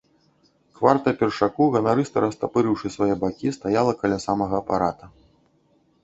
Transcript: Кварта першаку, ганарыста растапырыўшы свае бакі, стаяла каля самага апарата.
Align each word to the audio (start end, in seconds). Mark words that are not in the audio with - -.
Кварта 0.77 1.11
першаку, 1.19 1.63
ганарыста 1.75 2.23
растапырыўшы 2.25 2.91
свае 2.95 3.09
бакі, 3.25 3.51
стаяла 3.57 3.93
каля 4.01 4.17
самага 4.25 4.55
апарата. 4.63 5.05